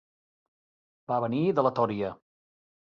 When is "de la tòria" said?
1.61-2.13